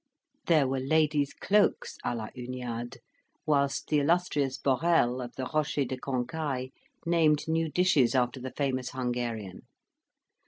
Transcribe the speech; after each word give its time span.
There 0.47 0.67
were 0.67 0.79
ladies' 0.79 1.31
cloaks 1.31 1.97
"a 2.03 2.15
la 2.15 2.29
Huniade," 2.35 2.97
whilst 3.45 3.85
the 3.89 3.99
illustrious 3.99 4.57
Borel, 4.57 5.21
of 5.21 5.35
the 5.35 5.45
Rocher 5.53 5.85
de 5.85 5.95
Cancaile, 5.95 6.69
named 7.05 7.47
new 7.47 7.69
dishes 7.69 8.15
after 8.15 8.39
the 8.39 8.49
famous 8.49 8.89
Hungarian. 8.89 9.61